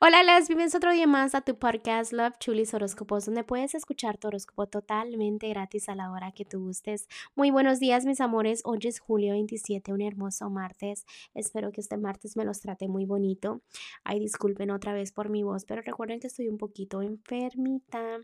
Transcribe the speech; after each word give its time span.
Hola, 0.00 0.22
las 0.22 0.46
bienvenidos 0.46 0.76
otro 0.76 0.92
día 0.92 1.08
más 1.08 1.34
a 1.34 1.40
tu 1.40 1.58
podcast 1.58 2.12
Love 2.12 2.38
Chulis 2.38 2.72
Horóscopos, 2.72 3.26
donde 3.26 3.42
puedes 3.42 3.74
escuchar 3.74 4.16
tu 4.16 4.28
horóscopo 4.28 4.68
totalmente 4.68 5.48
gratis 5.48 5.88
a 5.88 5.96
la 5.96 6.12
hora 6.12 6.30
que 6.30 6.44
tú 6.44 6.60
gustes. 6.60 7.08
Muy 7.34 7.50
buenos 7.50 7.80
días, 7.80 8.06
mis 8.06 8.20
amores. 8.20 8.62
Hoy 8.64 8.78
es 8.84 9.00
julio 9.00 9.32
27, 9.32 9.92
un 9.92 10.00
hermoso 10.00 10.50
martes. 10.50 11.04
Espero 11.34 11.72
que 11.72 11.80
este 11.80 11.96
martes 11.96 12.36
me 12.36 12.44
los 12.44 12.60
trate 12.60 12.86
muy 12.86 13.06
bonito. 13.06 13.60
Ay, 14.04 14.20
disculpen 14.20 14.70
otra 14.70 14.92
vez 14.92 15.10
por 15.10 15.30
mi 15.30 15.42
voz, 15.42 15.64
pero 15.64 15.82
recuerden 15.82 16.20
que 16.20 16.28
estoy 16.28 16.46
un 16.46 16.58
poquito 16.58 17.02
enfermita. 17.02 18.20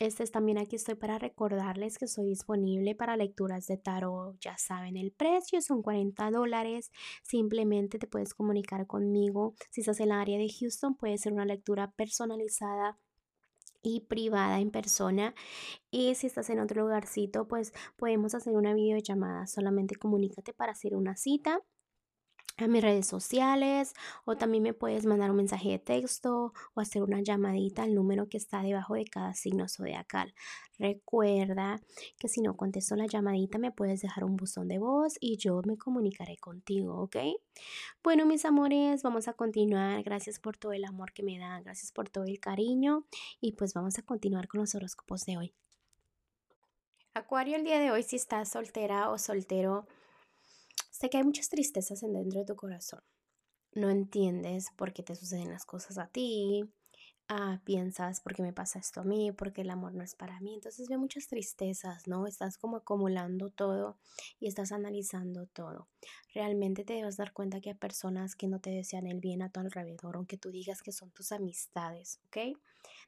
Este 0.00 0.22
es 0.22 0.30
también 0.30 0.58
aquí 0.58 0.76
estoy 0.76 0.94
para 0.94 1.18
recordarles 1.18 1.98
que 1.98 2.06
soy 2.06 2.26
disponible 2.26 2.94
para 2.94 3.16
lecturas 3.16 3.66
de 3.66 3.78
tarot. 3.78 4.38
Ya 4.40 4.56
saben, 4.56 4.96
el 4.96 5.10
precio 5.10 5.60
son 5.60 5.82
40 5.82 6.30
dólares. 6.30 6.92
Simplemente 7.24 7.98
te 7.98 8.06
puedes 8.06 8.32
comunicar 8.32 8.86
conmigo. 8.86 9.54
Si 9.70 9.80
estás 9.80 9.98
en 9.98 10.06
el 10.06 10.12
área 10.12 10.38
de 10.38 10.48
Houston, 10.48 10.94
puede 10.94 11.18
ser 11.18 11.32
una 11.32 11.44
lectura 11.44 11.90
personalizada 11.90 12.96
y 13.82 14.02
privada 14.02 14.60
en 14.60 14.70
persona. 14.70 15.34
Y 15.90 16.14
si 16.14 16.28
estás 16.28 16.48
en 16.50 16.60
otro 16.60 16.82
lugarcito, 16.82 17.48
pues 17.48 17.72
podemos 17.96 18.36
hacer 18.36 18.54
una 18.54 18.74
videollamada. 18.74 19.48
Solamente 19.48 19.96
comunícate 19.96 20.52
para 20.52 20.72
hacer 20.72 20.94
una 20.94 21.16
cita 21.16 21.60
a 22.64 22.68
mis 22.68 22.82
redes 22.82 23.06
sociales 23.06 23.94
o 24.24 24.36
también 24.36 24.62
me 24.62 24.74
puedes 24.74 25.06
mandar 25.06 25.30
un 25.30 25.36
mensaje 25.36 25.70
de 25.70 25.78
texto 25.78 26.52
o 26.74 26.80
hacer 26.80 27.02
una 27.02 27.20
llamadita 27.20 27.82
al 27.82 27.94
número 27.94 28.28
que 28.28 28.36
está 28.36 28.62
debajo 28.62 28.94
de 28.94 29.04
cada 29.04 29.34
signo 29.34 29.68
zodiacal. 29.68 30.34
Recuerda 30.78 31.80
que 32.18 32.28
si 32.28 32.40
no 32.40 32.56
contesto 32.56 32.96
la 32.96 33.06
llamadita 33.06 33.58
me 33.58 33.72
puedes 33.72 34.00
dejar 34.00 34.24
un 34.24 34.36
buzón 34.36 34.68
de 34.68 34.78
voz 34.78 35.16
y 35.20 35.36
yo 35.36 35.60
me 35.64 35.76
comunicaré 35.76 36.36
contigo, 36.36 37.00
¿ok? 37.02 37.16
Bueno, 38.02 38.26
mis 38.26 38.44
amores, 38.44 39.02
vamos 39.02 39.28
a 39.28 39.32
continuar. 39.32 40.02
Gracias 40.02 40.38
por 40.38 40.56
todo 40.56 40.72
el 40.72 40.84
amor 40.84 41.12
que 41.12 41.22
me 41.22 41.38
dan, 41.38 41.62
gracias 41.62 41.92
por 41.92 42.08
todo 42.08 42.24
el 42.24 42.40
cariño 42.40 43.04
y 43.40 43.52
pues 43.52 43.74
vamos 43.74 43.98
a 43.98 44.02
continuar 44.02 44.48
con 44.48 44.60
los 44.60 44.74
horóscopos 44.74 45.24
de 45.26 45.36
hoy. 45.36 45.54
Acuario, 47.14 47.56
el 47.56 47.64
día 47.64 47.80
de 47.80 47.90
hoy 47.90 48.04
si 48.04 48.16
estás 48.16 48.48
soltera 48.48 49.10
o 49.10 49.18
soltero, 49.18 49.88
Sé 51.00 51.08
que 51.10 51.16
hay 51.16 51.22
muchas 51.22 51.48
tristezas 51.48 52.02
en 52.02 52.12
dentro 52.12 52.40
de 52.40 52.46
tu 52.46 52.56
corazón. 52.56 53.00
No 53.72 53.90
entiendes 53.90 54.68
por 54.76 54.92
qué 54.92 55.02
te 55.02 55.14
suceden 55.14 55.50
las 55.50 55.64
cosas 55.64 55.98
a 55.98 56.08
ti. 56.08 56.64
Ah, 57.30 57.60
piensas 57.64 58.20
por 58.22 58.34
qué 58.34 58.42
me 58.42 58.54
pasa 58.54 58.78
esto 58.78 59.02
a 59.02 59.04
mí, 59.04 59.32
porque 59.32 59.60
el 59.60 59.68
amor 59.68 59.94
no 59.94 60.02
es 60.02 60.14
para 60.14 60.40
mí. 60.40 60.54
Entonces 60.54 60.88
ve 60.88 60.96
muchas 60.96 61.26
tristezas, 61.26 62.08
¿no? 62.08 62.26
Estás 62.26 62.56
como 62.56 62.78
acumulando 62.78 63.50
todo 63.50 63.98
y 64.40 64.46
estás 64.48 64.72
analizando 64.72 65.46
todo. 65.46 65.88
Realmente 66.32 66.84
te 66.84 66.94
debes 66.94 67.18
dar 67.18 67.34
cuenta 67.34 67.60
que 67.60 67.70
hay 67.70 67.74
personas 67.74 68.34
que 68.34 68.48
no 68.48 68.60
te 68.60 68.70
desean 68.70 69.06
el 69.06 69.20
bien 69.20 69.42
a 69.42 69.50
tu 69.50 69.60
alrededor, 69.60 70.16
aunque 70.16 70.38
tú 70.38 70.50
digas 70.50 70.82
que 70.82 70.90
son 70.92 71.10
tus 71.10 71.30
amistades, 71.32 72.18
¿ok? 72.28 72.56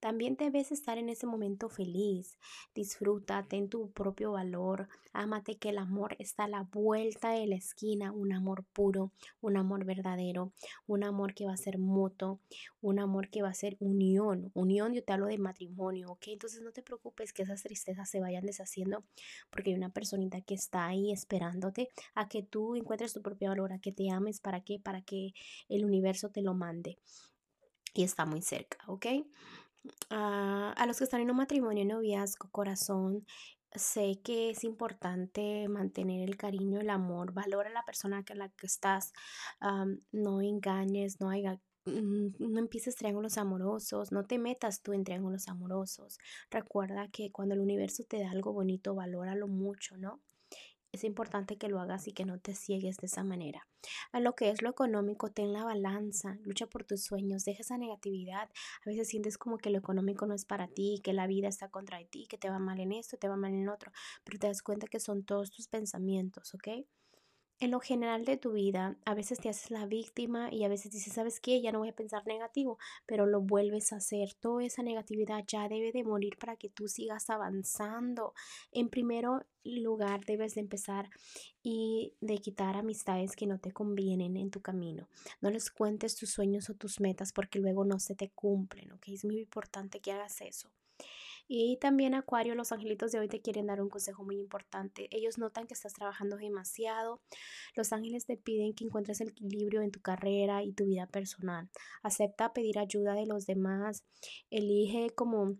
También 0.00 0.36
debes 0.36 0.70
estar 0.70 0.98
en 0.98 1.08
ese 1.08 1.26
momento 1.26 1.68
feliz. 1.68 2.38
Disfrútate 2.74 3.56
en 3.56 3.68
tu 3.68 3.90
propio 3.90 4.32
valor. 4.32 4.88
Ámate 5.12 5.56
que 5.56 5.70
el 5.70 5.78
amor 5.78 6.14
está 6.18 6.44
a 6.44 6.48
la 6.48 6.62
vuelta 6.62 7.30
de 7.30 7.46
la 7.46 7.54
esquina. 7.54 8.12
Un 8.12 8.32
amor 8.32 8.64
puro, 8.64 9.12
un 9.40 9.56
amor 9.56 9.84
verdadero, 9.84 10.52
un 10.86 11.04
amor 11.04 11.34
que 11.34 11.46
va 11.46 11.54
a 11.54 11.56
ser 11.56 11.78
mutuo, 11.78 12.38
un 12.82 12.98
amor 12.98 13.30
que 13.30 13.42
va 13.42 13.48
a 13.48 13.54
ser 13.54 13.76
unión. 14.04 14.50
Unión, 14.54 14.92
yo 14.92 15.02
te 15.02 15.12
hablo 15.12 15.26
de 15.26 15.38
matrimonio, 15.38 16.10
¿ok? 16.10 16.28
Entonces 16.28 16.62
no 16.62 16.72
te 16.72 16.82
preocupes 16.82 17.32
que 17.32 17.42
esas 17.42 17.62
tristezas 17.62 18.08
se 18.08 18.20
vayan 18.20 18.44
deshaciendo 18.44 19.04
porque 19.50 19.70
hay 19.70 19.76
una 19.76 19.90
personita 19.90 20.40
que 20.40 20.54
está 20.54 20.86
ahí 20.86 21.12
esperándote 21.12 21.88
a 22.14 22.28
que 22.28 22.42
tú 22.42 22.76
encuentres 22.76 23.12
tu 23.12 23.22
propio 23.22 23.48
valor, 23.48 23.72
a 23.72 23.78
que 23.78 23.92
te 23.92 24.10
ames. 24.10 24.40
¿Para 24.40 24.62
qué? 24.62 24.78
Para 24.78 25.02
que 25.02 25.32
el 25.68 25.84
universo 25.84 26.30
te 26.30 26.42
lo 26.42 26.54
mande. 26.54 26.98
Y 27.94 28.04
está 28.04 28.26
muy 28.26 28.42
cerca, 28.42 28.78
¿ok? 28.86 29.06
a 30.08 30.84
los 30.86 30.96
que 30.96 31.04
están 31.04 31.20
en 31.20 31.30
un 31.30 31.36
matrimonio, 31.36 31.84
noviazgo, 31.84 32.48
corazón, 32.50 33.26
sé 33.74 34.20
que 34.22 34.50
es 34.50 34.64
importante 34.64 35.68
mantener 35.68 36.28
el 36.28 36.36
cariño, 36.36 36.80
el 36.80 36.90
amor, 36.90 37.32
valora 37.32 37.68
a 37.70 37.72
la 37.72 37.84
persona 37.84 38.24
con 38.24 38.38
la 38.38 38.48
que 38.50 38.66
estás, 38.66 39.12
no 40.12 40.40
engañes, 40.40 41.20
no 41.20 41.30
haya 41.30 41.54
mm, 41.54 41.73
no 41.86 42.58
empieces 42.58 42.96
triángulos 42.96 43.38
amorosos, 43.38 44.12
no 44.12 44.24
te 44.24 44.38
metas 44.38 44.82
tú 44.82 44.92
en 44.92 45.04
triángulos 45.04 45.48
amorosos. 45.48 46.18
Recuerda 46.50 47.08
que 47.08 47.30
cuando 47.30 47.54
el 47.54 47.60
universo 47.60 48.04
te 48.04 48.20
da 48.20 48.30
algo 48.30 48.52
bonito, 48.52 48.94
valóralo 48.94 49.48
mucho, 49.48 49.96
¿no? 49.96 50.20
es 50.94 51.02
importante 51.02 51.58
que 51.58 51.68
lo 51.68 51.80
hagas 51.80 52.06
y 52.06 52.12
que 52.12 52.24
no 52.24 52.38
te 52.38 52.54
ciegues 52.54 52.98
de 52.98 53.06
esa 53.06 53.24
manera. 53.24 53.66
A 54.12 54.20
lo 54.20 54.34
que 54.34 54.50
es 54.50 54.62
lo 54.62 54.70
económico, 54.70 55.30
ten 55.30 55.52
la 55.52 55.64
balanza, 55.64 56.38
lucha 56.44 56.66
por 56.66 56.84
tus 56.84 57.02
sueños, 57.02 57.44
deja 57.44 57.62
esa 57.62 57.76
negatividad. 57.76 58.48
A 58.84 58.88
veces 58.88 59.08
sientes 59.08 59.36
como 59.36 59.58
que 59.58 59.70
lo 59.70 59.78
económico 59.78 60.26
no 60.26 60.34
es 60.34 60.44
para 60.44 60.68
ti, 60.68 61.00
que 61.02 61.12
la 61.12 61.26
vida 61.26 61.48
está 61.48 61.68
contra 61.68 61.98
ti, 62.04 62.26
que 62.28 62.38
te 62.38 62.48
va 62.48 62.60
mal 62.60 62.78
en 62.78 62.92
esto, 62.92 63.16
te 63.16 63.28
va 63.28 63.36
mal 63.36 63.52
en 63.52 63.68
otro, 63.68 63.90
pero 64.22 64.38
te 64.38 64.46
das 64.46 64.62
cuenta 64.62 64.86
que 64.86 65.00
son 65.00 65.24
todos 65.24 65.50
tus 65.50 65.66
pensamientos, 65.66 66.54
¿ok? 66.54 66.86
En 67.60 67.70
lo 67.70 67.80
general 67.80 68.24
de 68.24 68.36
tu 68.36 68.52
vida, 68.52 68.96
a 69.04 69.14
veces 69.14 69.38
te 69.38 69.48
haces 69.48 69.70
la 69.70 69.86
víctima 69.86 70.52
y 70.52 70.64
a 70.64 70.68
veces 70.68 70.92
dices, 70.92 71.12
¿sabes 71.12 71.40
qué? 71.40 71.60
Ya 71.60 71.72
no 71.72 71.78
voy 71.78 71.88
a 71.88 71.94
pensar 71.94 72.26
negativo, 72.26 72.78
pero 73.06 73.26
lo 73.26 73.40
vuelves 73.40 73.92
a 73.92 73.96
hacer. 73.96 74.34
Toda 74.34 74.64
esa 74.64 74.82
negatividad 74.82 75.44
ya 75.46 75.68
debe 75.68 75.92
de 75.92 76.04
morir 76.04 76.36
para 76.38 76.56
que 76.56 76.68
tú 76.68 76.88
sigas 76.88 77.30
avanzando. 77.30 78.34
En 78.72 78.88
primero 78.88 79.44
lugar, 79.64 80.24
debes 80.24 80.54
de 80.54 80.62
empezar 80.62 81.08
y 81.62 82.14
de 82.20 82.38
quitar 82.38 82.76
amistades 82.76 83.36
que 83.36 83.46
no 83.46 83.58
te 83.58 83.72
convienen 83.72 84.36
en 84.36 84.50
tu 84.50 84.60
camino. 84.60 85.08
No 85.40 85.50
les 85.50 85.70
cuentes 85.70 86.16
tus 86.16 86.30
sueños 86.30 86.68
o 86.70 86.74
tus 86.74 87.00
metas 87.00 87.32
porque 87.32 87.58
luego 87.60 87.84
no 87.84 87.98
se 87.98 88.14
te 88.14 88.30
cumplen, 88.30 88.92
¿ok? 88.92 89.08
Es 89.08 89.24
muy 89.24 89.38
importante 89.38 90.00
que 90.00 90.12
hagas 90.12 90.40
eso. 90.40 90.70
Y 91.46 91.76
también 91.76 92.14
Acuario, 92.14 92.54
los 92.54 92.72
angelitos 92.72 93.12
de 93.12 93.18
hoy 93.18 93.28
te 93.28 93.42
quieren 93.42 93.66
dar 93.66 93.82
un 93.82 93.90
consejo 93.90 94.24
muy 94.24 94.36
importante. 94.36 95.08
Ellos 95.10 95.36
notan 95.36 95.66
que 95.66 95.74
estás 95.74 95.92
trabajando 95.92 96.36
demasiado. 96.36 97.20
Los 97.74 97.92
ángeles 97.92 98.24
te 98.24 98.36
piden 98.36 98.74
que 98.74 98.84
encuentres 98.84 99.20
el 99.20 99.28
equilibrio 99.28 99.82
en 99.82 99.90
tu 99.90 100.00
carrera 100.00 100.62
y 100.62 100.72
tu 100.72 100.86
vida 100.86 101.06
personal. 101.06 101.68
Acepta 102.02 102.52
pedir 102.52 102.78
ayuda 102.78 103.14
de 103.14 103.26
los 103.26 103.46
demás. 103.46 104.04
Elige 104.50 105.10
como 105.10 105.58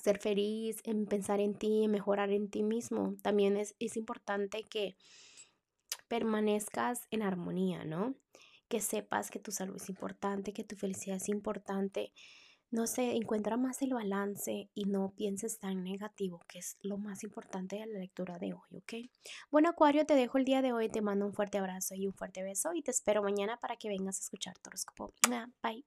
ser 0.00 0.18
feliz, 0.18 0.80
en 0.84 1.06
pensar 1.06 1.40
en 1.40 1.54
ti, 1.54 1.84
en 1.84 1.92
mejorar 1.92 2.30
en 2.30 2.50
ti 2.50 2.62
mismo. 2.62 3.14
También 3.22 3.56
es, 3.56 3.76
es 3.78 3.96
importante 3.96 4.64
que 4.64 4.96
permanezcas 6.08 7.06
en 7.10 7.22
armonía, 7.22 7.84
¿no? 7.84 8.16
Que 8.68 8.80
sepas 8.80 9.30
que 9.30 9.38
tu 9.38 9.52
salud 9.52 9.76
es 9.76 9.88
importante, 9.88 10.52
que 10.52 10.64
tu 10.64 10.76
felicidad 10.76 11.16
es 11.16 11.28
importante 11.28 12.12
no 12.72 12.86
sé, 12.86 13.16
encuentra 13.16 13.56
más 13.56 13.82
el 13.82 13.92
balance 13.92 14.70
y 14.74 14.86
no 14.86 15.12
pienses 15.14 15.58
tan 15.58 15.84
negativo, 15.84 16.40
que 16.48 16.58
es 16.58 16.78
lo 16.82 16.96
más 16.96 17.22
importante 17.22 17.76
de 17.76 17.86
la 17.86 17.98
lectura 17.98 18.38
de 18.38 18.54
hoy, 18.54 18.78
¿ok? 18.78 18.94
Bueno, 19.50 19.68
Acuario, 19.68 20.06
te 20.06 20.14
dejo 20.14 20.38
el 20.38 20.46
día 20.46 20.62
de 20.62 20.72
hoy, 20.72 20.88
te 20.88 21.02
mando 21.02 21.26
un 21.26 21.34
fuerte 21.34 21.58
abrazo 21.58 21.94
y 21.94 22.06
un 22.06 22.14
fuerte 22.14 22.42
beso 22.42 22.72
y 22.74 22.82
te 22.82 22.90
espero 22.90 23.22
mañana 23.22 23.58
para 23.58 23.76
que 23.76 23.88
vengas 23.88 24.18
a 24.18 24.22
escuchar 24.22 24.58
tu 24.58 24.70
horóscopo. 24.70 25.12
Bye. 25.62 25.84